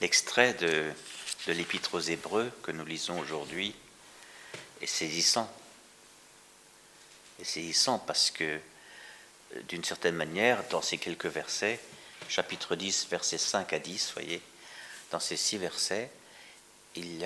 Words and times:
L'extrait 0.00 0.54
de, 0.54 0.92
l'Épître 1.48 1.94
aux 1.94 2.00
Hébreux 2.00 2.52
que 2.62 2.70
nous 2.70 2.84
lisons 2.84 3.18
aujourd'hui 3.18 3.74
est 4.80 4.86
saisissant. 4.86 5.50
Est 7.40 7.44
saisissant 7.44 7.98
parce 7.98 8.30
que, 8.30 8.60
d'une 9.68 9.82
certaine 9.82 10.14
manière, 10.14 10.62
dans 10.68 10.82
ces 10.82 10.98
quelques 10.98 11.26
versets, 11.26 11.80
chapitre 12.28 12.76
10, 12.76 13.08
versets 13.10 13.38
5 13.38 13.72
à 13.72 13.78
10, 13.80 14.12
voyez, 14.12 14.40
dans 15.10 15.20
ces 15.20 15.36
six 15.36 15.58
versets, 15.58 16.10
il 16.94 17.18
y 17.18 17.24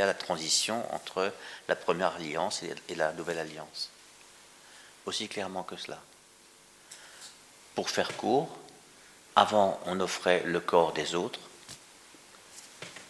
a 0.00 0.06
la 0.06 0.14
transition 0.14 0.92
entre 0.94 1.32
la 1.68 1.76
première 1.76 2.16
alliance 2.16 2.62
et 2.62 2.94
la 2.94 3.12
nouvelle 3.12 3.38
alliance. 3.38 3.90
Aussi 5.06 5.28
clairement 5.28 5.62
que 5.62 5.76
cela. 5.76 6.00
Pour 7.74 7.88
faire 7.88 8.16
court, 8.16 8.58
avant 9.36 9.80
on 9.86 10.00
offrait 10.00 10.42
le 10.44 10.60
corps 10.60 10.92
des 10.92 11.14
autres, 11.14 11.40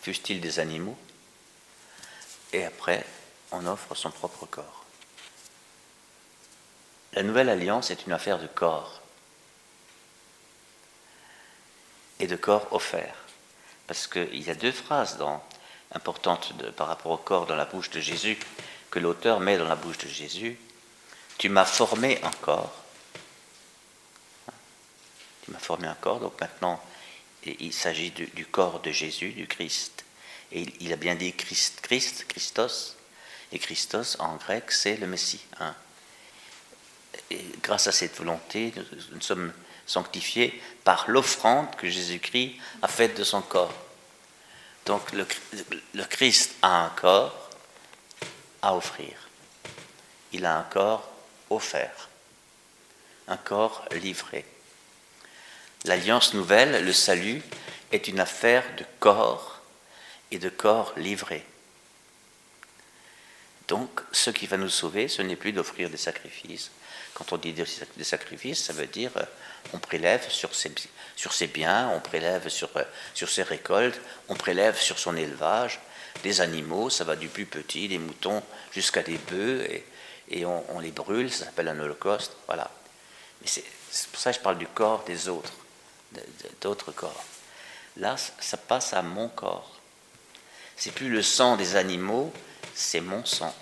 fussent-ils 0.02 0.40
des 0.40 0.58
animaux, 0.58 0.96
et 2.52 2.64
après 2.64 3.04
on 3.52 3.66
offre 3.66 3.94
son 3.94 4.10
propre 4.10 4.46
corps. 4.46 4.84
La 7.12 7.22
nouvelle 7.22 7.48
alliance 7.48 7.90
est 7.90 8.06
une 8.06 8.12
affaire 8.12 8.38
de 8.38 8.46
corps 8.46 9.00
et 12.20 12.26
de 12.26 12.36
corps 12.36 12.72
offert. 12.72 13.14
Parce 13.86 14.06
qu'il 14.06 14.40
y 14.40 14.50
a 14.50 14.54
deux 14.54 14.70
phrases 14.70 15.16
dans, 15.16 15.42
importantes 15.92 16.52
par 16.76 16.86
rapport 16.86 17.12
au 17.12 17.16
corps 17.16 17.46
dans 17.46 17.56
la 17.56 17.64
bouche 17.64 17.90
de 17.90 18.00
Jésus 18.00 18.38
que 18.90 19.00
l'auteur 19.00 19.40
met 19.40 19.58
dans 19.58 19.66
la 19.66 19.74
bouche 19.74 19.98
de 19.98 20.08
Jésus. 20.08 20.58
Tu 21.38 21.48
m'as 21.48 21.64
formé 21.64 22.22
un 22.22 22.30
corps. 22.30 22.72
Tu 25.42 25.50
m'as 25.50 25.58
formé 25.58 25.88
un 25.88 25.94
corps, 25.94 26.20
donc 26.20 26.40
maintenant 26.40 26.80
il 27.44 27.72
s'agit 27.72 28.10
du, 28.10 28.46
corps 28.46 28.80
de 28.80 28.90
Jésus, 28.90 29.30
du 29.30 29.46
Christ. 29.46 30.04
Et 30.52 30.66
il, 30.80 30.92
a 30.92 30.96
bien 30.96 31.14
dit 31.14 31.32
Christ, 31.32 31.80
Christ, 31.82 32.26
Christos. 32.28 32.96
Et 33.52 33.58
Christos 33.58 34.16
en 34.20 34.36
grec, 34.36 34.70
c'est 34.70 34.96
le 34.96 35.06
Messie. 35.06 35.44
Hein. 35.58 35.74
Grâce 37.62 37.86
à 37.86 37.92
cette 37.92 38.16
volonté, 38.16 38.72
nous 39.12 39.20
sommes 39.20 39.52
sanctifié 39.86 40.60
par 40.84 41.10
l'offrande 41.10 41.74
que 41.76 41.88
Jésus-Christ 41.88 42.56
a 42.82 42.88
faite 42.88 43.16
de 43.16 43.24
son 43.24 43.42
corps. 43.42 43.74
Donc 44.86 45.12
le, 45.12 45.26
Christ 46.04 46.54
a 46.62 46.84
un 46.84 46.88
corps 46.90 47.50
à 48.62 48.74
offrir. 48.74 49.28
Il 50.32 50.46
a 50.46 50.58
un 50.58 50.62
corps 50.62 51.10
offert, 51.50 52.08
un 53.28 53.36
corps 53.36 53.84
livré. 53.92 54.44
L'alliance 55.84 56.34
nouvelle, 56.34 56.84
le 56.84 56.92
salut, 56.92 57.42
est 57.92 58.08
une 58.08 58.20
affaire 58.20 58.64
de 58.76 58.84
corps 58.98 59.60
et 60.30 60.38
de 60.38 60.48
corps 60.48 60.92
livré. 60.96 61.44
Donc, 63.68 64.00
ce 64.12 64.30
qui 64.30 64.46
va 64.46 64.56
nous 64.56 64.68
sauver, 64.68 65.08
ce 65.08 65.22
n'est 65.22 65.36
plus 65.36 65.52
d'offrir 65.52 65.90
des 65.90 65.96
sacrifices, 65.96 66.70
quand 67.14 67.32
on 67.32 67.36
dit 67.36 67.52
des 67.52 68.04
sacrifices, 68.04 68.64
ça 68.64 68.72
veut 68.72 68.86
dire 68.86 69.10
euh, 69.16 69.24
on 69.74 69.78
prélève 69.78 70.28
sur 70.30 70.54
ses, 70.54 71.46
biens, 71.48 71.90
on 71.94 72.00
prélève 72.00 72.48
sur, 72.48 72.74
euh, 72.76 72.84
sur 73.14 73.30
ses 73.30 73.42
récoltes, 73.42 74.00
on 74.28 74.34
prélève 74.34 74.78
sur 74.78 74.98
son 74.98 75.16
élevage 75.16 75.80
des 76.22 76.40
animaux, 76.40 76.88
ça 76.88 77.04
va 77.04 77.16
du 77.16 77.28
plus 77.28 77.46
petit, 77.46 77.88
des 77.88 77.98
moutons, 77.98 78.42
jusqu'à 78.72 79.02
des 79.02 79.18
bœufs, 79.18 79.66
et, 79.70 79.84
et 80.30 80.46
on, 80.46 80.80
les 80.80 80.92
brûle, 80.92 81.30
ça 81.30 81.44
s'appelle 81.44 81.68
un 81.68 81.78
holocauste, 81.78 82.32
voilà. 82.46 82.70
Mais 83.42 83.48
c'est 83.48 84.08
pour 84.08 84.20
ça 84.20 84.32
que 84.32 84.38
je 84.38 84.42
parle 84.42 84.58
du 84.58 84.66
corps 84.66 85.04
des 85.04 85.28
autres, 85.28 85.52
d'autres 86.60 86.92
corps. 86.92 87.24
Là, 87.96 88.16
ça 88.16 88.56
passe 88.56 88.92
à 88.92 89.02
mon 89.02 89.28
corps. 89.28 89.80
C'est 90.76 90.92
plus 90.92 91.10
le 91.10 91.22
sang 91.22 91.56
des 91.56 91.76
animaux, 91.76 92.32
c'est 92.74 93.00
mon 93.00 93.24
sang. 93.24 93.54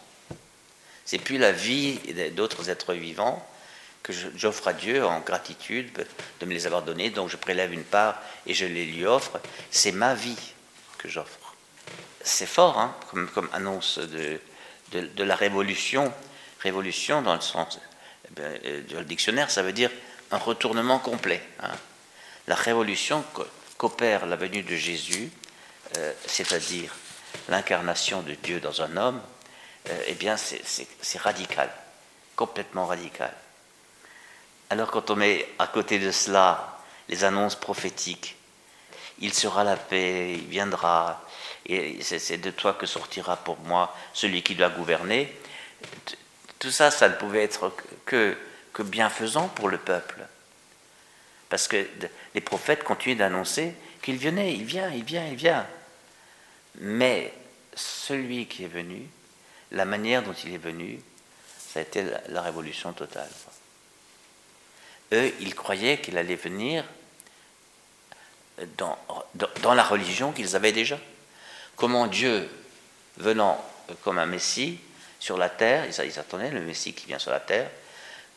C'est 1.04 1.18
plus 1.18 1.38
la 1.38 1.52
vie 1.52 1.98
d'autres 2.36 2.70
êtres 2.70 2.94
vivants 2.94 3.44
que 4.02 4.12
j'offre 4.36 4.68
à 4.68 4.72
Dieu 4.72 5.04
en 5.04 5.20
gratitude 5.20 6.06
de 6.40 6.46
me 6.46 6.52
les 6.52 6.66
avoir 6.66 6.82
donnés, 6.82 7.10
donc 7.10 7.28
je 7.28 7.36
prélève 7.36 7.72
une 7.72 7.84
part 7.84 8.22
et 8.46 8.54
je 8.54 8.64
les 8.64 8.86
lui 8.86 9.04
offre. 9.04 9.40
C'est 9.70 9.92
ma 9.92 10.14
vie 10.14 10.38
que 10.96 11.08
j'offre. 11.08 11.54
C'est 12.22 12.46
fort 12.46 12.78
hein, 12.78 12.94
comme, 13.34 13.48
annonce 13.52 13.98
de, 13.98 15.22
la 15.22 15.34
révolution. 15.36 16.12
Révolution, 16.60 17.22
dans 17.22 17.34
le 17.34 17.40
sens 17.40 17.78
eh 18.26 18.34
ben, 18.34 18.60
euh, 18.64 18.82
du 18.82 19.04
dictionnaire, 19.04 19.50
ça 19.50 19.62
veut 19.62 19.72
dire 19.72 19.90
un 20.30 20.38
retournement 20.38 20.98
complet. 20.98 21.42
Hein. 21.62 21.72
La 22.48 22.54
révolution 22.54 23.22
qu'opère 23.76 24.24
la 24.24 24.36
venue 24.36 24.62
de 24.62 24.74
Jésus, 24.74 25.30
euh, 25.98 26.12
c'est-à-dire 26.26 26.94
l'incarnation 27.50 28.22
de 28.22 28.32
Dieu 28.32 28.58
dans 28.58 28.80
un 28.80 28.96
homme, 28.96 29.20
euh, 29.90 30.02
eh 30.06 30.14
bien, 30.14 30.36
c'est 30.38 31.18
radical, 31.18 31.70
complètement 32.36 32.86
radical. 32.86 33.34
Alors, 34.70 34.90
quand 34.90 35.10
on 35.10 35.16
met 35.16 35.46
à 35.58 35.66
côté 35.66 35.98
de 35.98 36.10
cela 36.10 36.78
les 37.10 37.22
annonces 37.22 37.54
prophétiques, 37.54 38.36
il 39.18 39.34
sera 39.34 39.62
la 39.62 39.76
paix, 39.76 40.32
il 40.32 40.46
viendra, 40.46 41.22
et 41.66 42.02
c'est 42.02 42.38
de 42.38 42.50
toi 42.50 42.72
que 42.72 42.86
sortira 42.86 43.36
pour 43.36 43.58
moi 43.58 43.94
celui 44.14 44.42
qui 44.42 44.54
doit 44.54 44.70
gouverner. 44.70 45.36
Tout 46.58 46.70
ça, 46.70 46.90
ça 46.90 47.10
ne 47.10 47.14
pouvait 47.14 47.44
être 47.44 47.74
que, 48.06 48.38
que 48.72 48.82
bienfaisant 48.82 49.48
pour 49.48 49.68
le 49.68 49.76
peuple. 49.76 50.26
Parce 51.48 51.68
que 51.68 51.86
les 52.34 52.40
prophètes 52.40 52.84
continuaient 52.84 53.16
d'annoncer 53.16 53.74
qu'il 54.02 54.18
venait, 54.18 54.54
il 54.54 54.64
vient, 54.64 54.90
il 54.90 55.04
vient, 55.04 55.26
il 55.26 55.36
vient. 55.36 55.66
Mais 56.80 57.32
celui 57.74 58.46
qui 58.46 58.64
est 58.64 58.68
venu, 58.68 59.06
la 59.72 59.84
manière 59.84 60.22
dont 60.22 60.32
il 60.32 60.54
est 60.54 60.58
venu, 60.58 61.00
ça 61.56 61.80
a 61.80 61.82
été 61.82 62.04
la, 62.28 62.42
révolution 62.42 62.92
totale. 62.92 63.28
Eux, 65.12 65.32
ils 65.40 65.54
croyaient 65.54 66.00
qu'il 66.00 66.18
allait 66.18 66.36
venir 66.36 66.84
dans, 68.76 68.98
la 69.74 69.84
religion 69.84 70.32
qu'ils 70.32 70.56
avaient 70.56 70.72
déjà. 70.72 70.98
Comment 71.76 72.06
Dieu, 72.06 72.48
venant 73.16 73.64
comme 74.02 74.18
un 74.18 74.26
Messie 74.26 74.80
sur 75.20 75.38
la 75.38 75.48
terre, 75.48 75.86
ils, 75.86 76.18
attendaient 76.18 76.50
le 76.50 76.60
Messie 76.60 76.92
qui 76.92 77.06
vient 77.06 77.18
sur 77.18 77.30
la 77.30 77.40
terre, 77.40 77.70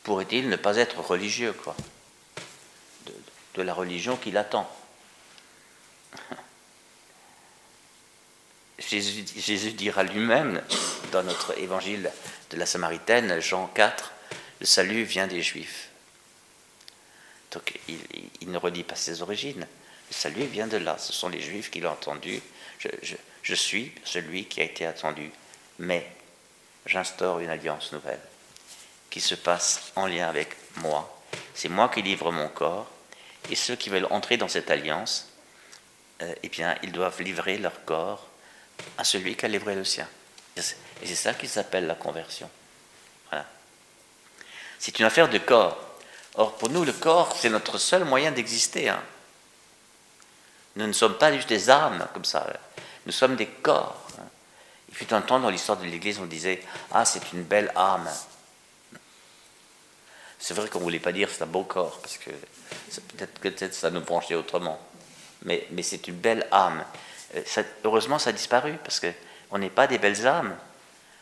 pourrait-il 0.04 0.50
ne 0.50 0.56
pas 0.56 0.78
être 0.78 1.00
religieux, 1.00 1.54
de 3.56 3.62
la 3.62 3.74
religion 3.74 4.18
qu'il 4.18 4.38
attend 4.38 4.70
Jésus, 8.80 9.72
dira 9.74 10.04
lui-même 10.04 10.62
dans 11.12 11.24
notre 11.24 11.58
évangile 11.60 12.12
de 12.50 12.58
la 12.58 12.66
Samaritaine, 12.66 13.40
Jean 13.40 13.68
4, 13.68 14.12
le 14.60 14.66
salut 14.66 15.04
vient 15.04 15.28
des 15.28 15.42
Juifs. 15.42 15.90
Donc 17.52 17.80
il, 17.88 18.50
ne 18.50 18.58
redit 18.58 18.84
pas 18.84 18.96
ses 18.96 19.22
origines. 19.22 19.68
Le 20.10 20.14
salut 20.14 20.46
vient 20.46 20.68
de 20.68 20.78
là. 20.78 20.98
Ce 20.98 21.14
sont 21.14 21.30
les 21.30 21.42
Juifs 21.42 21.70
qui 21.70 21.82
l'ont 21.82 21.92
entendu. 21.92 22.42
Je, 22.80 23.56
suis 23.56 23.92
celui 24.04 24.46
qui 24.46 24.62
a 24.62 24.64
été 24.64 24.86
attendu. 24.86 25.30
Mais 25.80 26.10
j'instaure 26.86 27.40
une 27.40 27.50
alliance 27.50 27.92
nouvelle 27.92 28.22
qui 29.10 29.20
se 29.20 29.36
passe 29.36 29.92
en 29.96 30.08
lien 30.08 30.28
avec 30.28 30.56
moi. 30.78 31.22
C'est 31.54 31.70
moi 31.70 31.90
qui 31.90 32.02
livre 32.02 32.32
mon 32.32 32.48
corps. 32.48 32.90
Et 33.50 33.56
ceux 33.56 33.76
qui 33.76 33.90
veulent 33.90 34.08
entrer 34.10 34.38
dans 34.38 34.48
cette 34.48 34.70
alliance, 34.70 35.28
euh, 36.22 36.34
eh 36.44 36.50
bien, 36.50 36.76
ils 36.84 36.92
doivent 36.92 37.22
livrer 37.22 37.58
leur 37.58 37.84
corps 37.86 38.28
à 38.98 39.04
celui 39.04 39.36
qui 39.36 39.46
a 39.46 39.48
livré 39.48 39.76
le 39.76 39.84
sien. 39.84 40.08
Et 40.56 40.62
c'est 41.08 41.16
ça 41.16 41.34
qui 41.34 41.48
s'appelle 41.48 41.88
la 41.88 41.96
conversion. 41.96 42.50
Voilà. 43.30 43.46
C'est 44.80 45.00
une 45.00 45.06
affaire 45.06 45.30
de 45.30 45.38
corps. 45.38 45.78
Or, 46.36 46.58
pour 46.58 46.70
nous, 46.70 46.84
le 46.84 46.94
corps, 46.94 47.36
c'est 47.36 47.50
notre 47.50 47.78
seul 47.78 48.06
moyen 48.06 48.32
d'exister. 48.32 48.90
Hein. 48.90 49.02
Nous 50.76 50.88
ne 50.88 50.94
sommes 50.94 51.18
pas 51.18 51.34
juste 51.34 51.50
des 51.50 51.70
âmes 51.70 52.08
comme 52.14 52.26
ça. 52.26 52.48
Nous 53.06 53.12
sommes 53.12 53.36
des 53.36 53.48
corps. 53.48 54.08
Hein. 54.20 54.28
Il 54.90 54.96
fut 54.96 55.14
un 55.14 55.22
temps 55.22 55.40
dans 55.40 55.50
l'histoire 55.50 55.78
de 55.78 55.86
l'Église, 55.86 56.20
on 56.20 56.26
disait 56.26 56.62
Ah, 56.92 57.06
c'est 57.06 57.34
une 57.34 57.44
belle 57.44 57.72
âme. 57.76 58.10
C'est 60.42 60.56
vrai 60.56 60.68
qu'on 60.68 60.80
ne 60.80 60.84
voulait 60.84 61.00
pas 61.00 61.12
dire 61.12 61.30
c'est 61.30 61.44
un 61.44 61.48
beau 61.48 61.64
corps, 61.64 62.00
parce 62.00 62.18
que 62.18 62.32
peut-être 63.16 63.70
que 63.70 63.72
ça 63.72 63.92
nous 63.92 64.02
branchait 64.02 64.34
autrement. 64.34 64.80
Mais, 65.44 65.68
mais 65.72 65.84
c'est 65.84 66.08
une 66.08 66.16
belle 66.16 66.48
âme. 66.52 66.84
Euh, 67.36 67.64
heureusement, 67.86 68.18
ça 68.18 68.32
a 68.32 68.34
disparu 68.34 68.74
parce 68.84 69.00
qu'on 69.00 69.58
n'est 69.60 69.70
pas 69.70 69.86
des 69.86 70.00
belles 70.00 70.26
âmes, 70.26 70.58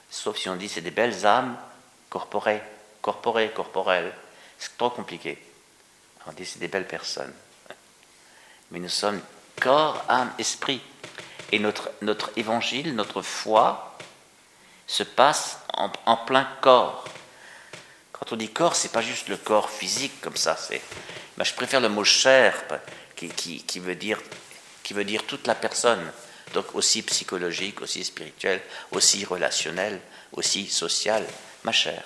sauf 0.09 0.37
si 0.37 0.47
on 0.47 0.55
dit 0.55 0.69
c'est 0.69 0.81
des 0.81 0.91
belles 0.91 1.25
âmes 1.25 1.57
corporées, 2.09 2.61
corporées, 3.01 3.51
corporelles. 3.51 4.13
C'est 4.57 4.77
trop 4.77 4.89
compliqué. 4.89 5.37
On 6.25 6.31
dit 6.31 6.45
c'est 6.45 6.59
des 6.59 6.69
belles 6.69 6.87
personnes. 6.87 7.33
Mais 8.71 8.79
nous 8.79 8.89
sommes 8.89 9.19
corps, 9.59 10.03
âme, 10.07 10.31
esprit. 10.39 10.81
Et 11.51 11.59
notre, 11.59 11.91
notre 12.01 12.31
évangile, 12.37 12.95
notre 12.95 13.21
foi, 13.21 13.97
se 14.87 15.03
passe 15.03 15.59
en, 15.73 16.17
plein 16.17 16.47
corps. 16.61 17.05
Quand 18.19 18.33
on 18.33 18.35
dit 18.35 18.49
corps, 18.49 18.75
c'est 18.75 18.91
pas 18.91 19.01
juste 19.01 19.29
le 19.29 19.37
corps 19.37 19.69
physique 19.69 20.19
comme 20.21 20.35
ça. 20.35 20.57
C'est, 20.57 20.81
je 21.41 21.53
préfère 21.53 21.79
le 21.79 21.89
mot 21.89 22.03
chair 22.03 22.53
qui, 23.15 23.29
qui, 23.29 23.63
qui 23.63 23.79
veut 23.79 23.95
dire 23.95 24.19
qui 24.89 24.95
veut 24.95 25.05
dire 25.05 25.23
toute 25.27 25.45
la 25.45 25.53
personne, 25.53 26.11
donc 26.55 26.73
aussi 26.73 27.03
psychologique, 27.03 27.79
aussi 27.83 28.03
spirituelle, 28.03 28.59
aussi 28.89 29.23
relationnelle, 29.23 30.01
aussi 30.31 30.65
sociale, 30.65 31.23
ma 31.63 31.71
chair. 31.71 32.03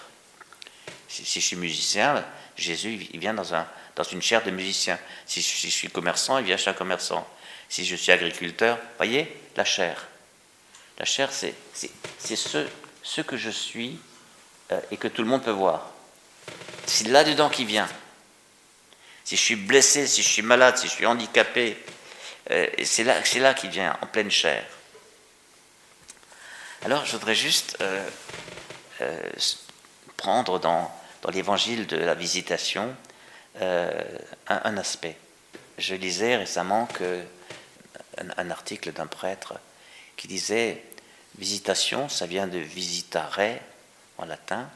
Si, 1.07 1.23
je 1.39 1.45
suis 1.45 1.55
musicien, 1.55 2.25
Jésus, 2.57 3.07
il 3.13 3.21
vient 3.21 3.33
dans, 3.33 3.55
un, 3.55 3.65
dans 3.95 4.03
une 4.03 4.21
chair 4.21 4.43
de 4.43 4.51
musicien. 4.51 4.99
Si 5.25 5.41
je, 5.41 5.69
suis 5.69 5.87
commerçant, 5.87 6.39
il 6.39 6.43
vient 6.43 6.57
chez 6.57 6.71
un 6.71 6.73
commerçant. 6.73 7.25
Si 7.69 7.85
je 7.85 7.95
suis 7.95 8.11
agriculteur, 8.11 8.77
voyez, 8.97 9.33
la 9.55 9.63
chair. 9.63 10.05
La 10.99 11.05
chair, 11.05 11.31
c'est 11.31 11.55
ce, 12.19 12.67
ce 13.01 13.21
que 13.21 13.37
je 13.37 13.49
suis 13.49 13.97
euh, 14.73 14.81
et 14.91 14.97
que 14.97 15.07
tout 15.07 15.21
le 15.21 15.29
monde 15.29 15.43
peut 15.43 15.51
voir. 15.51 15.89
C'est 16.85 17.07
là-dedans 17.07 17.49
qui 17.49 17.65
vient. 17.65 17.89
Si 19.23 19.35
je 19.35 19.41
suis 19.41 19.55
blessé, 19.55 20.07
si 20.07 20.21
je 20.21 20.27
suis 20.27 20.41
malade, 20.41 20.77
si 20.77 20.87
je 20.87 20.91
suis 20.91 21.05
handicapé, 21.05 21.77
euh, 22.51 22.67
c'est 22.83 23.03
là, 23.03 23.21
là 23.35 23.53
qu'il 23.53 23.69
vient, 23.69 23.97
en 24.01 24.07
pleine 24.07 24.29
chair. 24.29 24.65
Alors, 26.83 27.05
je 27.05 27.13
voudrais 27.13 27.35
juste 27.35 27.77
euh, 27.81 28.09
prendre 30.17 30.59
dans, 30.59 30.91
dans 31.21 31.31
l'évangile 31.31 31.87
de 31.87 31.97
la 31.97 32.15
visitation 32.15 32.95
un, 33.59 34.77
aspect. 34.77 35.15
Je 35.77 35.95
lisais 35.95 36.35
récemment 36.37 36.87
que, 36.87 37.23
un 38.37 38.49
article 38.49 38.91
d'un 38.91 39.05
prêtre 39.07 39.53
qui 40.17 40.27
disait 40.27 40.83
Visitation, 41.37 42.09
ça 42.09 42.27
vient 42.27 42.45
de 42.45 42.59
visitare 42.59 43.39
en 44.19 44.25
latin, 44.25 44.69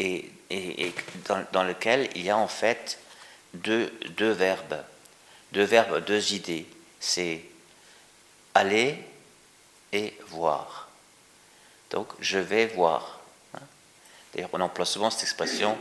et, 0.00 0.94
dans, 1.52 1.62
lequel 1.62 2.08
il 2.14 2.22
y 2.22 2.30
a 2.30 2.36
en 2.36 2.48
fait 2.48 2.98
deux, 3.54 3.92
deux 4.16 4.32
verbes, 4.32 4.82
deux 5.52 5.64
verbes, 5.64 6.04
deux 6.04 6.32
idées. 6.32 6.66
C'est 6.98 7.42
aller 8.54 8.98
et 9.92 10.14
voir. 10.28 10.88
Donc, 11.90 12.08
je 12.20 12.38
vais 12.38 12.66
voir. 12.66 13.20
Hein? 13.54 13.60
D'ailleurs, 14.34 14.50
on 14.52 14.60
emploie 14.60 14.86
souvent 14.86 15.10
cette 15.10 15.22
expression 15.22 15.76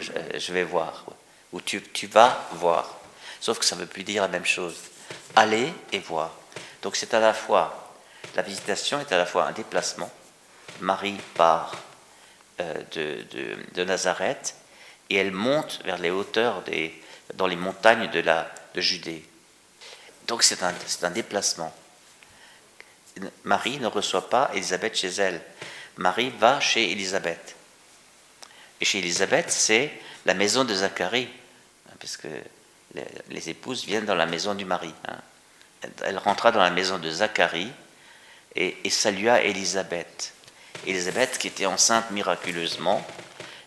je, 0.00 0.52
vais 0.52 0.64
voir, 0.64 1.04
ou 1.52 1.60
tu, 1.60 1.82
tu, 1.82 2.06
vas 2.06 2.48
voir. 2.52 2.98
Sauf 3.40 3.58
que 3.58 3.64
ça 3.64 3.76
ne 3.76 3.82
veut 3.82 3.86
plus 3.86 4.04
dire 4.04 4.22
la 4.22 4.28
même 4.28 4.46
chose. 4.46 4.76
Aller 5.34 5.70
et 5.92 5.98
voir. 5.98 6.32
Donc, 6.82 6.96
c'est 6.96 7.12
à 7.12 7.20
la 7.20 7.34
fois 7.34 7.86
la 8.34 8.42
visitation 8.42 9.00
est 9.00 9.12
à 9.12 9.16
la 9.16 9.26
fois 9.26 9.46
un 9.46 9.52
déplacement. 9.52 10.10
Marie 10.80 11.18
part 11.34 11.74
euh, 12.60 12.82
de, 13.74 13.84
Nazareth 13.84 14.54
et 15.10 15.16
elle 15.16 15.32
monte 15.32 15.80
vers 15.84 15.98
les 15.98 16.10
hauteurs, 16.10 16.62
des, 16.62 16.94
dans 17.34 17.46
les 17.46 17.56
montagnes 17.56 18.10
de, 18.10 18.20
la, 18.20 18.52
de 18.74 18.80
Judée. 18.80 19.24
Donc 20.26 20.42
c'est 20.42 20.62
un, 20.62 20.74
un 21.02 21.10
déplacement. 21.10 21.74
Marie 23.44 23.78
ne 23.78 23.86
reçoit 23.86 24.28
pas 24.28 24.50
Élisabeth 24.54 24.96
chez 24.96 25.08
elle. 25.08 25.40
Marie 25.96 26.30
va 26.38 26.60
chez 26.60 26.90
Élisabeth. 26.90 27.56
Et 28.80 28.84
chez 28.84 28.98
Élisabeth, 28.98 29.50
c'est 29.50 29.90
la 30.26 30.34
maison 30.34 30.64
de 30.64 30.74
Zacharie, 30.74 31.28
hein, 31.88 31.94
parce 31.98 32.16
que 32.16 32.28
les, 33.30 33.48
épouses 33.48 33.84
viennent 33.84 34.04
dans 34.04 34.14
la 34.14 34.26
maison 34.26 34.54
du 34.54 34.64
mari. 34.64 34.92
Hein. 35.08 35.16
Elle 36.04 36.18
rentra 36.18 36.52
dans 36.52 36.62
la 36.62 36.70
maison 36.70 36.98
de 36.98 37.10
Zacharie 37.10 37.70
et, 38.54 38.90
salua 38.90 39.42
Élisabeth. 39.42 40.32
Élisabeth 40.86 41.38
qui 41.38 41.48
était 41.48 41.66
enceinte 41.66 42.10
miraculeusement, 42.10 43.06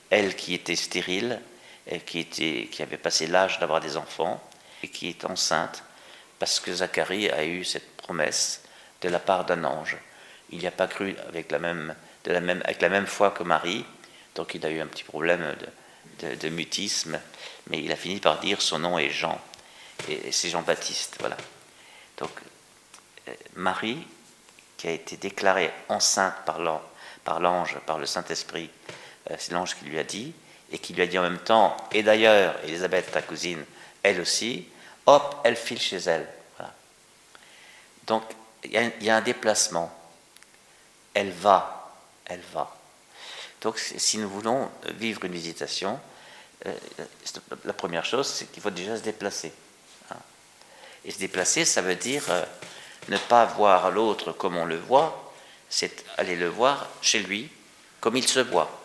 elle 0.10 0.36
qui 0.36 0.54
était 0.54 0.76
stérile, 0.76 1.42
qui, 2.06 2.20
était, 2.20 2.68
qui 2.72 2.84
avait 2.84 2.98
passé 2.98 3.28
l'âge 3.28 3.60
d'avoir 3.60 3.82
des 3.82 3.98
enfants, 3.98 4.42
et 4.84 4.88
qui 4.88 5.10
est 5.10 5.26
enceinte 5.26 5.84
parce 6.40 6.60
que 6.60 6.74
Zacharie 6.74 7.30
a 7.30 7.44
eu 7.44 7.64
cette 7.66 7.98
promesse 7.98 8.64
de 9.02 9.10
la 9.10 9.20
part 9.20 9.46
d'un 9.46 9.64
ange. 9.66 9.98
Il 10.52 10.60
n'y 10.60 10.68
a 10.68 10.72
pas 10.72 10.88
cru 10.88 11.16
avec 11.28 11.52
la, 11.52 11.60
même, 11.60 11.94
avec 12.26 12.82
la 12.82 12.90
même 12.90 13.06
foi 13.06 13.32
que 13.32 13.44
Marie, 13.44 13.86
donc 14.36 14.56
il 14.56 14.66
a 14.66 14.70
eu 14.70 14.80
un 14.80 14.88
petit 14.88 15.04
problème 15.04 15.56
de, 16.20 16.36
de, 16.36 16.50
mutisme, 16.50 17.20
mais 17.68 17.84
il 17.84 17.92
a 17.92 17.96
fini 17.96 18.20
par 18.20 18.40
dire 18.40 18.62
son 18.62 18.80
nom 18.80 18.98
est 18.98 19.10
Jean, 19.10 19.40
et 20.08 20.32
c'est 20.32 20.50
Jean-Baptiste, 20.50 21.18
voilà. 21.20 21.38
Donc 22.18 22.32
euh, 23.28 23.34
Marie 23.56 24.00
qui 24.78 24.88
a 24.88 24.92
été 24.92 25.18
déclarée 25.18 25.72
enceinte 25.90 26.36
par 26.46 26.60
l'ange, 26.60 26.82
par 27.86 27.98
le 28.00 28.06
Saint-Esprit, 28.06 28.70
euh, 29.30 29.36
c'est 29.38 29.52
l'ange 29.52 29.76
qui 29.76 29.86
lui 29.86 30.00
a 30.00 30.04
dit, 30.04 30.34
et 30.72 30.80
qui 30.80 30.94
lui 30.94 31.02
a 31.02 31.08
dit 31.08 31.18
en 31.18 31.24
même 31.24 31.40
temps, 31.40 31.76
et 31.92 32.04
d'ailleurs, 32.04 32.56
Elisabeth, 32.64 33.12
ta 33.12 33.22
cousine, 33.22 33.64
elle 34.04 34.22
aussi, 34.22 34.68
hop, 35.06 35.42
elle 35.44 35.56
file 35.56 35.80
chez 35.80 35.98
elle. 35.98 36.28
Donc, 38.06 38.24
il 38.64 38.72
y, 39.02 39.10
a 39.10 39.16
un 39.16 39.22
déplacement. 39.22 39.96
Elle 41.14 41.32
va, 41.32 41.94
elle 42.26 42.42
va. 42.52 42.76
Donc, 43.62 43.78
si 43.78 44.18
nous 44.18 44.28
voulons 44.28 44.70
vivre 44.96 45.24
une 45.26 45.34
visitation, 45.34 46.00
euh, 46.66 46.74
la 47.66 47.74
première 47.74 48.06
chose, 48.06 48.28
c'est 48.28 48.52
qu'il 48.52 48.64
faut 48.64 48.72
déjà 48.72 48.98
se 48.98 49.04
déplacer. 49.04 49.54
Hein. 50.10 50.18
Et 51.06 51.12
se 51.12 51.20
déplacer, 51.20 51.66
ça 51.66 51.84
veut 51.84 51.96
dire 51.96 52.24
euh, 52.30 52.44
ne 53.10 53.18
pas 53.18 53.46
voir 53.46 53.92
l'autre 53.92 54.32
comme 54.32 54.58
on 54.58 54.66
le 54.66 54.78
voit, 54.78 55.29
c'est 55.70 56.06
aller 56.18 56.36
le 56.36 56.48
voir 56.48 56.90
chez 57.02 57.20
lui 57.20 57.50
comme 58.00 58.16
il 58.16 58.28
se 58.28 58.40
voit. 58.40 58.76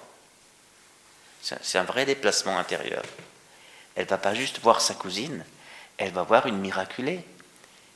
C'est 1.41 1.79
un 1.79 1.85
vrai 1.85 2.07
déplacement 2.07 2.59
intérieur. 2.59 3.03
Elle 3.97 4.07
va 4.07 4.19
pas 4.19 4.35
juste 4.35 4.61
voir 4.61 4.81
sa 4.81 4.95
cousine, 4.95 5.45
elle 5.99 6.13
va 6.13 6.23
voir 6.23 6.47
une 6.47 6.59
miraculée, 6.59 7.21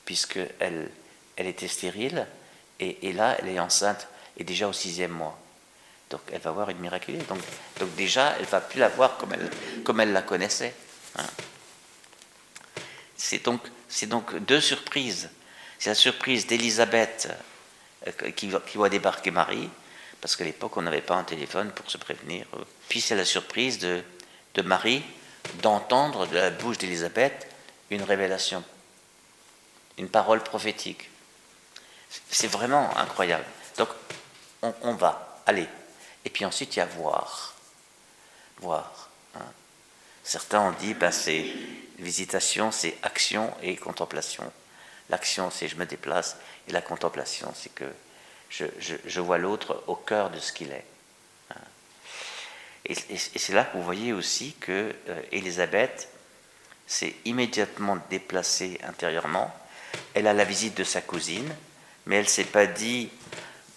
puisqu'elle 0.04 0.90
elle 1.36 1.46
était 1.46 1.68
stérile, 1.68 2.26
et, 2.80 3.12
là, 3.12 3.36
elle 3.38 3.48
est 3.48 3.58
enceinte, 3.58 4.06
et 4.36 4.44
déjà 4.44 4.68
au 4.68 4.72
sixième 4.72 5.10
mois. 5.10 5.38
Donc 6.10 6.20
elle 6.32 6.40
va 6.40 6.52
voir 6.52 6.70
une 6.70 6.78
miraculée. 6.78 7.18
Donc, 7.18 7.38
donc 7.80 7.94
déjà, 7.96 8.36
elle 8.38 8.46
va 8.46 8.60
plus 8.60 8.80
la 8.80 8.88
voir 8.88 9.18
comme 9.18 9.32
elle, 9.32 9.50
comme 9.82 10.00
elle 10.00 10.12
la 10.12 10.22
connaissait. 10.22 10.74
Hein. 11.16 11.26
C'est 13.16 13.44
donc, 13.44 13.60
donc 14.06 14.36
deux 14.38 14.60
surprises. 14.60 15.28
C'est 15.78 15.90
la 15.90 15.94
surprise 15.94 16.46
d'Élisabeth 16.46 17.28
euh, 18.22 18.30
qui, 18.30 18.48
voit 18.48 18.88
débarquer 18.88 19.30
Marie, 19.30 19.68
parce 20.20 20.36
qu'à 20.36 20.44
l'époque, 20.44 20.76
on 20.76 20.82
n'avait 20.82 21.00
pas 21.00 21.16
un 21.16 21.24
téléphone 21.24 21.70
pour 21.70 21.90
se 21.90 21.98
prévenir. 21.98 22.46
Puis 22.88 23.00
c'est 23.00 23.16
la 23.16 23.24
surprise 23.24 23.78
de, 23.78 24.02
Marie 24.64 25.04
d'entendre 25.62 26.26
de 26.26 26.34
la 26.34 26.50
bouche 26.50 26.78
d'Élisabeth 26.78 27.46
une 27.90 28.02
révélation, 28.02 28.64
une 29.96 30.08
parole 30.08 30.42
prophétique. 30.42 31.08
C'est 32.30 32.48
vraiment 32.48 32.96
incroyable. 32.96 33.44
Donc, 33.76 33.88
on, 34.62 34.94
va, 34.94 35.40
aller. 35.46 35.68
Et 36.24 36.30
puis 36.30 36.44
ensuite, 36.44 36.74
il 36.74 36.80
y 36.80 36.82
a 36.82 36.86
voir. 36.86 37.54
Voir. 38.60 39.08
Hein. 39.36 39.52
Certains 40.24 40.60
ont 40.60 40.72
dit, 40.72 40.94
ben, 40.94 41.12
c'est 41.12 41.46
visitation, 41.98 42.72
c'est 42.72 42.96
action 43.02 43.52
et 43.62 43.76
contemplation. 43.76 44.50
L'action, 45.10 45.50
c'est 45.50 45.68
je 45.68 45.76
me 45.76 45.86
déplace, 45.86 46.36
et 46.68 46.72
la 46.72 46.82
contemplation, 46.82 47.52
c'est 47.54 47.74
que 47.74 47.86
je, 48.50 49.20
vois 49.20 49.38
l'autre 49.38 49.82
au 49.86 49.94
cœur 49.94 50.30
de 50.30 50.38
ce 50.38 50.52
qu'il 50.52 50.70
est. 50.70 50.84
Hein. 51.50 51.60
Et, 52.86 52.94
c'est 52.94 53.52
là 53.52 53.64
que 53.64 53.76
vous 53.76 53.82
voyez 53.82 54.12
aussi 54.12 54.54
que 54.60 54.94
euh, 55.08 55.22
Élisabeth 55.32 56.08
s'est 56.86 57.14
immédiatement 57.24 57.98
déplacée 58.10 58.78
intérieurement. 58.82 59.54
Elle 60.14 60.26
a 60.26 60.32
la 60.32 60.44
visite 60.44 60.76
de 60.76 60.84
sa 60.84 61.00
cousine, 61.00 61.54
mais 62.06 62.16
elle 62.16 62.28
s'est 62.28 62.44
pas 62.44 62.66
dit 62.66 63.10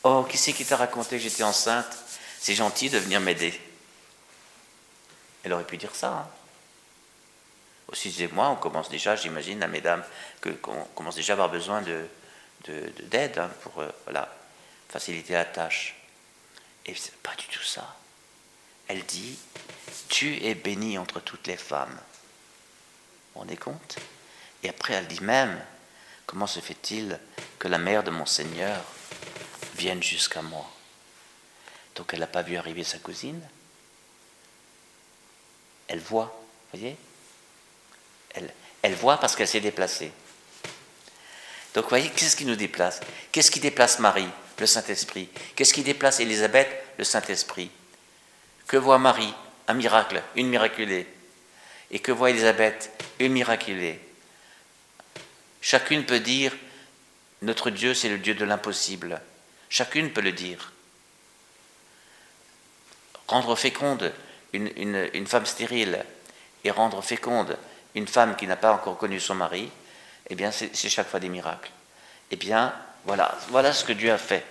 Oh, 0.03 0.25
qui 0.27 0.37
c'est 0.37 0.53
qui 0.53 0.65
t'a 0.65 0.77
raconté 0.77 1.17
que 1.17 1.23
j'étais 1.23 1.43
enceinte? 1.43 1.97
C'est 2.39 2.55
gentil 2.55 2.89
de 2.89 2.97
venir 2.97 3.19
m'aider. 3.19 3.59
Elle 5.43 5.53
aurait 5.53 5.65
pu 5.65 5.77
dire 5.77 5.93
ça. 5.93 6.09
Hein. 6.09 6.29
Au 7.91 7.95
sixième 7.95 8.31
mois, 8.33 8.49
on 8.49 8.55
commence 8.55 8.89
déjà, 8.89 9.15
j'imagine, 9.15 9.61
à 9.63 9.67
mesdames, 9.67 10.03
qu'on 10.61 10.85
commence 10.95 11.15
déjà 11.15 11.33
à 11.33 11.35
avoir 11.35 11.49
besoin 11.49 11.81
d'aide 11.81 12.09
de, 12.65 13.39
hein, 13.39 13.51
pour 13.61 13.81
euh, 13.81 13.89
faciliter 14.87 15.33
la 15.33 15.45
tâche. 15.45 15.95
Et 16.85 16.95
c'est 16.95 17.15
pas 17.17 17.35
du 17.35 17.47
tout 17.47 17.63
ça. 17.63 17.95
Elle 18.87 19.03
dit 19.03 19.37
Tu 20.07 20.43
es 20.45 20.55
bénie 20.55 20.97
entre 20.97 21.19
toutes 21.19 21.47
les 21.47 21.57
femmes. 21.57 21.97
On 23.35 23.47
est 23.47 23.57
compte? 23.57 23.97
Et 24.63 24.69
après, 24.69 24.93
elle 24.93 25.07
dit 25.07 25.21
même 25.21 25.61
Comment 26.25 26.47
se 26.47 26.61
fait-il 26.61 27.19
que 27.59 27.67
la 27.67 27.77
mère 27.77 28.03
de 28.03 28.11
mon 28.11 28.25
Seigneur 28.25 28.81
vienne 29.75 30.01
jusqu'à 30.01 30.41
moi? 30.41 30.69
Donc 31.95 32.13
elle 32.13 32.21
n'a 32.21 32.27
pas 32.27 32.41
vu 32.41 32.55
arriver 32.55 32.85
sa 32.85 32.99
cousine? 32.99 33.41
Elle 35.89 35.99
voit, 35.99 36.41
voyez? 36.71 36.95
Elle, 38.33 38.95
voit 38.95 39.17
parce 39.17 39.35
qu'elle 39.35 39.47
s'est 39.47 39.59
déplacée. 39.59 40.11
Donc 41.73 41.85
vous 41.85 41.89
voyez, 41.89 42.09
qu'est-ce 42.09 42.35
qui 42.35 42.45
nous 42.45 42.55
déplace? 42.55 42.99
Qu'est-ce 43.31 43.51
qui 43.51 43.59
déplace 43.59 43.99
Marie 43.99 44.27
Le 44.59 44.65
Saint-Esprit? 44.65 45.29
Qu'est-ce 45.55 45.73
qui 45.73 45.83
déplace 45.83 46.19
Élisabeth 46.19 46.69
Le 46.97 47.03
Saint-Esprit? 47.03 47.71
Que 48.67 48.77
voit 48.77 48.97
Marie? 48.97 49.33
Un 49.67 49.73
miracle, 49.73 50.21
une 50.35 50.49
miraculée. 50.49 51.07
Et 51.91 51.99
que 51.99 52.11
voit 52.11 52.29
Élisabeth? 52.29 52.91
Une 53.19 53.33
miraculée. 53.33 53.99
Chacune 55.61 56.05
peut 56.05 56.19
dire, 56.19 56.51
notre 57.41 57.69
Dieu, 57.69 57.93
c'est 57.93 58.09
le 58.09 58.17
Dieu 58.17 58.33
de 58.33 58.45
l'impossible. 58.45 59.21
Chacune 59.69 60.11
peut 60.11 60.21
le 60.21 60.31
dire. 60.31 60.73
Rendre 63.27 63.55
féconde 63.55 64.11
une, 64.53 65.27
femme 65.27 65.45
stérile 65.45 66.03
et 66.63 66.71
rendre 66.71 67.01
féconde 67.01 67.57
une 67.95 68.07
femme 68.07 68.35
qui 68.35 68.47
n'a 68.47 68.55
pas 68.55 68.73
encore 68.73 68.97
connu 68.97 69.19
son 69.19 69.35
mari, 69.35 69.69
eh 70.29 70.35
bien, 70.35 70.51
c'est 70.51 70.89
chaque 70.89 71.09
fois 71.09 71.19
des 71.19 71.29
miracles. 71.29 71.71
Eh 72.31 72.35
bien, 72.35 72.73
voilà, 73.05 73.37
voilà 73.49 73.73
ce 73.73 73.83
que 73.83 73.93
Dieu 73.93 74.11
a 74.11 74.17
fait. 74.17 74.45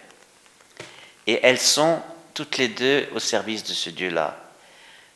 Et 1.26 1.40
elles 1.42 1.60
sont 1.60 2.02
toutes 2.34 2.58
les 2.58 2.68
deux 2.68 3.08
au 3.14 3.18
service 3.18 3.64
de 3.64 3.72
ce 3.72 3.90
Dieu-là. 3.90 4.36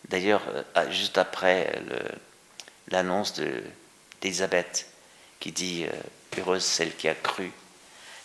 D'ailleurs, 0.09 0.43
euh, 0.77 0.91
juste 0.91 1.19
après 1.19 1.73
l'annonce 2.89 3.35
d'Élisabeth, 4.21 4.87
qui 5.41 5.53
dit 5.53 5.85
euh, 5.85 5.93
Heureuse 6.39 6.65
celle 6.65 6.95
qui 6.97 7.09
a 7.09 7.15
cru, 7.15 7.53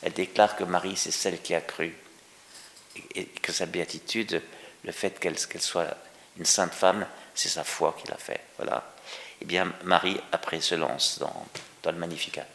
elle 0.02 0.14
déclare 0.14 0.56
que 0.56 0.64
Marie, 0.64 0.96
c'est 0.96 1.12
celle 1.12 1.42
qui 1.42 1.54
a 1.54 1.62
cru. 1.62 1.96
Et 3.16 3.26
que 3.26 3.52
sa 3.52 3.66
béatitude, 3.66 4.42
le 4.84 4.92
fait 4.92 5.20
qu'elle 5.20 5.38
soit 5.38 5.96
une 6.38 6.46
sainte 6.46 6.74
femme, 6.74 7.06
c'est 7.36 7.50
sa 7.50 7.64
foi 7.64 7.96
qui 8.00 8.10
l'a 8.10 8.18
fait. 8.18 8.42
Voilà. 8.58 8.89
Eh 9.42 9.46
bien, 9.46 9.74
Marie, 9.84 10.20
après, 10.32 10.62
se 10.62 10.76
lance 10.76 11.20
dans, 11.20 11.46
le 11.86 11.98
Magnificat. 11.98 12.46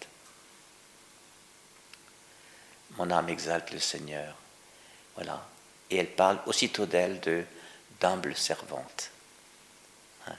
Mon 2.93 3.11
âme 3.11 3.29
exalte 3.29 3.73
le 3.73 3.81
Seigneur. 3.81 4.35
Voilà. 5.17 5.45
Et 5.91 5.97
elle 5.97 6.11
parle 6.11 6.38
aussitôt 6.47 6.87
d'elle 6.87 7.21
de 7.21 7.45
d'humble 8.00 8.37
servante. 8.37 9.11
Hein. 10.26 10.37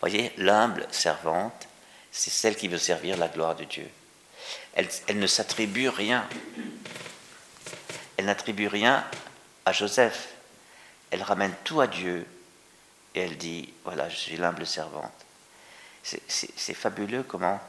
Voyez, 0.00 0.32
l'humble 0.36 0.86
servante, 0.90 1.68
c'est 2.10 2.30
celle 2.30 2.56
qui 2.56 2.68
veut 2.68 2.78
servir 2.78 3.16
la 3.16 3.28
gloire 3.28 3.54
de 3.54 3.64
Dieu. 3.64 3.88
Elle, 4.74 4.88
elle 5.06 5.18
ne 5.18 5.26
s'attribue 5.26 5.88
rien. 5.88 6.28
Elle 8.16 8.24
n'attribue 8.24 8.66
rien 8.66 9.06
à 9.64 9.72
Joseph. 9.72 10.30
Elle 11.10 11.22
ramène 11.22 11.54
tout 11.64 11.80
à 11.80 11.86
Dieu 11.86 12.26
et 13.14 13.20
elle 13.20 13.36
dit, 13.36 13.72
voilà, 13.84 14.08
je 14.08 14.16
suis 14.16 14.36
l'humble 14.36 14.66
servante. 14.66 15.26
C'est 16.02 16.74
fabuleux 16.74 17.22
comment 17.22 17.60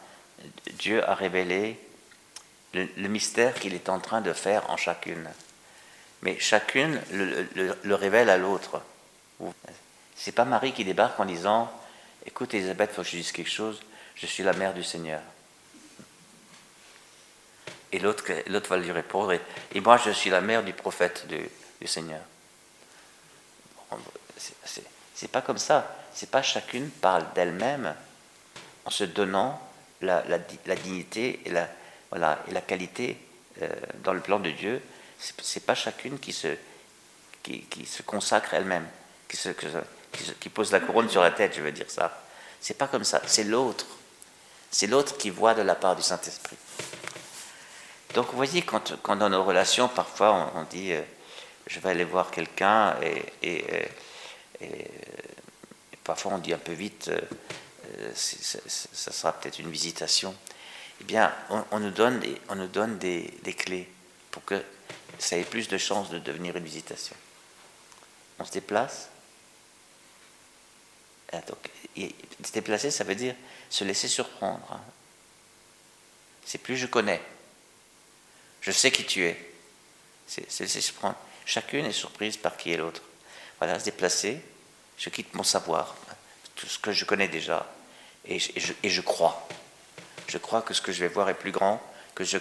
Dieu 0.73 1.07
a 1.07 1.15
révélé 1.15 1.79
le, 2.73 3.07
mystère 3.07 3.55
qu'il 3.55 3.73
est 3.73 3.89
en 3.89 3.99
train 3.99 4.21
de 4.21 4.33
faire 4.33 4.69
en 4.69 4.77
chacune. 4.77 5.29
Mais 6.21 6.39
chacune 6.39 7.01
le, 7.11 7.95
révèle 7.95 8.29
à 8.29 8.37
l'autre. 8.37 8.81
C'est 10.15 10.31
pas 10.31 10.45
Marie 10.45 10.73
qui 10.73 10.85
débarque 10.85 11.19
en 11.19 11.25
disant 11.25 11.71
Écoute, 12.25 12.53
Elisabeth, 12.53 12.91
il 12.91 12.95
faut 12.95 13.01
que 13.01 13.07
je 13.07 13.17
dise 13.17 13.31
quelque 13.31 13.49
chose, 13.49 13.81
je 14.15 14.27
suis 14.27 14.43
la 14.43 14.53
mère 14.53 14.73
du 14.73 14.83
Seigneur. 14.83 15.21
Et 17.91 17.99
l'autre 17.99 18.69
va 18.69 18.77
lui 18.77 18.91
répondre 18.91 19.33
Et 19.73 19.79
moi, 19.81 19.97
je 19.97 20.11
suis 20.11 20.29
la 20.29 20.41
mère 20.41 20.63
du 20.63 20.71
prophète 20.71 21.27
du, 21.27 21.87
Seigneur. 21.87 22.21
C'est 25.15 25.31
pas 25.31 25.41
comme 25.41 25.57
ça. 25.57 25.97
C'est 26.13 26.29
pas 26.29 26.41
chacune 26.41 26.89
parle 26.89 27.25
d'elle-même 27.33 27.95
en 28.85 28.89
se 28.89 29.03
donnant 29.03 29.61
la, 30.01 30.37
dignité 30.75 31.39
et 31.45 31.51
la, 31.51 32.61
qualité 32.67 33.17
euh, 33.61 33.69
dans 34.03 34.13
le 34.13 34.21
plan 34.21 34.39
de 34.39 34.51
Dieu. 34.51 34.81
C'est 35.19 35.65
pas 35.65 35.75
chacune 35.75 36.19
qui 36.19 36.33
se, 36.33 36.47
consacre 38.05 38.53
elle-même, 38.53 38.87
qui, 39.27 39.37
se, 39.37 39.49
qui, 40.39 40.49
pose 40.49 40.71
la 40.71 40.79
couronne 40.79 41.09
sur 41.09 41.21
la 41.21 41.31
tête, 41.31 41.55
je 41.55 41.61
veux 41.61 41.71
dire 41.71 41.89
ça. 41.89 42.23
C'est 42.59 42.77
pas 42.77 42.87
comme 42.87 43.03
ça. 43.03 43.21
C'est 43.27 43.43
l'autre. 43.43 43.85
C'est 44.71 44.87
l'autre 44.87 45.17
qui 45.17 45.29
voit 45.29 45.53
de 45.53 45.61
la 45.61 45.75
part 45.75 45.95
du 45.95 46.01
Saint-Esprit. 46.01 46.57
Donc 48.13 48.27
vous 48.27 48.35
voyez, 48.35 48.61
quand, 48.61 49.15
dans 49.15 49.29
nos 49.29 49.43
relations, 49.43 49.87
parfois 49.87 50.51
on, 50.55 50.63
dit 50.63 50.91
euh, 50.91 51.01
je 51.67 51.79
vais 51.79 51.89
aller 51.89 52.03
voir 52.03 52.31
quelqu'un 52.31 52.95
et, 53.01 53.23
et, 53.43 53.87
parfois 56.03 56.33
on 56.33 56.37
dit 56.39 56.53
un 56.53 56.57
peu 56.57 56.73
vite 56.73 57.09
euh, 57.09 57.21
ça 58.13 59.11
sera 59.11 59.33
peut-être 59.33 59.59
une 59.59 59.71
visitation, 59.71 60.35
eh 61.01 61.03
bien, 61.03 61.33
on, 61.49 61.79
nous 61.79 61.89
donne, 61.89 62.19
des, 62.19 62.39
on 62.49 62.55
nous 62.55 62.67
donne 62.67 62.97
des, 62.97 63.55
clés 63.57 63.89
pour 64.29 64.45
que 64.45 64.63
ça 65.17 65.37
ait 65.37 65.43
plus 65.43 65.67
de 65.67 65.77
chances 65.77 66.09
de 66.09 66.19
devenir 66.19 66.55
une 66.55 66.63
visitation. 66.63 67.15
On 68.39 68.45
se 68.45 68.51
déplace. 68.51 69.09
Ah, 71.33 71.41
se 71.95 72.51
déplacer, 72.51 72.91
ça 72.91 73.03
veut 73.03 73.15
dire 73.15 73.35
se 73.69 73.83
laisser 73.83 74.07
surprendre. 74.07 74.65
Hein. 74.69 74.81
C'est 76.45 76.57
plus 76.57 76.77
je 76.77 76.85
connais. 76.85 77.21
Je 78.59 78.71
sais 78.71 78.91
qui 78.91 79.05
tu 79.05 79.23
es. 79.23 79.53
C'est 80.27 80.51
se 80.51 80.63
laisser 80.63 80.81
surprendre. 80.81 81.17
Chacune 81.45 81.85
est 81.85 81.93
surprise 81.93 82.37
par 82.37 82.57
qui 82.57 82.71
est 82.71 82.77
l'autre. 82.77 83.01
Voilà, 83.59 83.79
se 83.79 83.85
déplacer. 83.85 84.41
Je 84.97 85.09
quitte 85.09 85.33
mon 85.33 85.43
savoir, 85.43 85.95
tout 86.55 86.67
ce 86.67 86.77
que 86.77 86.91
je 86.91 87.05
connais 87.05 87.27
déjà, 87.27 87.67
et 88.25 88.39
je, 88.39 89.01
crois. 89.01 89.47
Je 90.27 90.37
crois 90.37 90.61
que 90.61 90.73
ce 90.73 90.81
que 90.81 90.91
je 90.91 90.99
vais 90.99 91.07
voir 91.07 91.29
est 91.29 91.35
plus 91.35 91.51
grand 91.51 91.81
que, 92.13 92.23
ce 92.23 92.37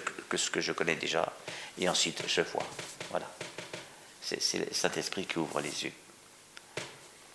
que 0.50 0.60
je 0.60 0.72
connais 0.72 0.96
déjà. 0.96 1.32
Et 1.78 1.88
ensuite, 1.88 2.22
je 2.26 2.42
vois. 2.42 2.66
Voilà. 3.10 3.26
C'est 4.22 4.58
le 4.58 4.72
Saint-Esprit 4.72 5.26
qui 5.26 5.38
ouvre 5.38 5.60
les 5.60 5.84
yeux. 5.84 5.92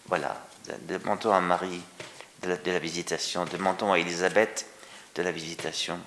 Voilà. 0.05 0.39
Demandons 0.81 1.33
à 1.33 1.41
Marie 1.41 1.81
de 2.41 2.71
la, 2.71 2.79
visitation, 2.79 3.45
demandons 3.45 3.91
à 3.91 3.99
Élisabeth 3.99 4.67
de 5.15 5.23
la 5.23 5.31
visitation 5.31 5.99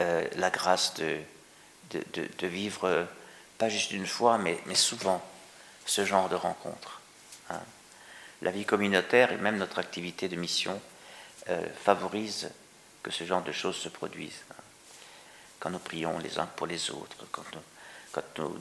euh, 0.00 0.26
la 0.36 0.50
grâce 0.50 0.94
de, 0.94 1.18
de, 1.90 2.46
vivre, 2.46 3.06
pas 3.58 3.68
juste 3.68 3.92
une 3.92 4.06
fois, 4.06 4.38
mais, 4.38 4.58
mais 4.66 4.74
souvent, 4.74 5.22
ce 5.86 6.04
genre 6.04 6.28
de 6.28 6.36
rencontre. 6.36 7.00
Hein 7.48 7.60
la 8.42 8.50
vie 8.50 8.64
communautaire 8.64 9.32
et 9.32 9.36
même 9.36 9.58
notre 9.58 9.78
activité 9.78 10.28
de 10.28 10.36
mission 10.36 10.80
euh, 11.48 11.66
favorise 11.84 12.50
que 13.02 13.10
ce 13.10 13.24
genre 13.24 13.42
de 13.42 13.52
choses 13.52 13.76
se 13.76 13.88
produisent. 13.88 14.44
Quand 15.58 15.70
nous 15.70 15.78
prions 15.78 16.18
les 16.18 16.38
uns 16.38 16.46
pour 16.46 16.66
les 16.66 16.90
autres, 16.90 17.26
quand 17.30 17.44
nous 18.38 18.54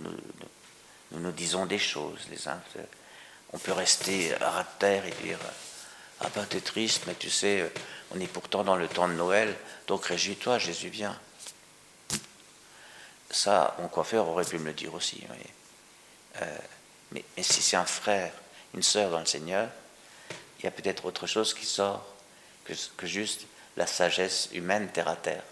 nous, 1.11 1.31
disons 1.31 1.65
des 1.65 1.79
choses 1.79 2.27
les 2.29 2.47
uns, 2.47 2.61
on 3.53 3.57
peut 3.57 3.71
rester 3.71 4.33
à 4.35 4.63
terre 4.77 5.05
et 5.05 5.13
dire 5.23 5.39
Ah 6.19 6.27
ben 6.35 6.45
t'es 6.45 6.61
triste, 6.61 7.03
mais 7.07 7.15
tu 7.15 7.29
sais, 7.29 7.71
on 8.11 8.19
est 8.19 8.27
pourtant 8.27 8.63
dans 8.63 8.75
le 8.75 8.87
temps 8.87 9.07
de 9.07 9.13
Noël, 9.13 9.55
donc 9.87 10.05
réjouis-toi, 10.05 10.59
Jésus 10.59 10.89
vient. 10.89 11.17
Ça, 13.31 13.75
mon 13.79 13.87
coiffeur 13.87 14.27
aurait 14.27 14.45
pu 14.45 14.59
me 14.59 14.65
le 14.65 14.73
dire 14.73 14.93
aussi. 14.93 15.23
Euh, 16.41 16.57
mais 17.11 17.23
si 17.41 17.61
c'est 17.61 17.77
un 17.77 17.85
frère 17.85 18.33
une 18.73 18.83
sœur 18.83 19.11
dans 19.11 19.19
le 19.19 19.25
Seigneur, 19.25 19.69
il 20.59 20.65
y 20.65 20.67
a 20.67 20.71
peut-être 20.71 21.05
autre 21.05 21.27
chose 21.27 21.53
qui 21.53 21.65
sort 21.65 22.05
que, 22.65 23.07
juste 23.07 23.45
la 23.77 23.87
sagesse 23.87 24.49
humaine 24.51 24.89
terre 24.91 25.07
à 25.07 25.15
terre. 25.15 25.43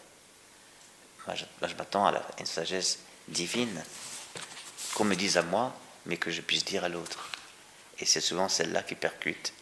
Moi, 1.25 1.35
je, 1.35 1.75
m'attends 1.75 2.05
à, 2.05 2.21
une 2.39 2.45
sagesse 2.45 2.99
divine 3.27 3.83
qu'on 4.93 5.05
me 5.05 5.15
dise 5.15 5.37
à 5.37 5.41
moi, 5.41 5.73
mais 6.05 6.17
que 6.17 6.31
je 6.31 6.41
puisse 6.41 6.65
dire 6.65 6.83
à 6.83 6.89
l'autre. 6.89 7.29
Et 7.99 8.05
c'est 8.05 8.21
souvent 8.21 8.49
celle-là 8.49 8.83
qui 8.83 8.95
percute 8.95 9.53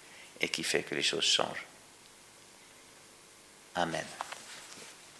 et 0.41 0.49
qui 0.49 0.63
fait 0.63 0.83
que 0.83 0.95
les 0.95 1.03
choses 1.03 1.23
changent. 1.23 1.65
Amen. 3.75 4.05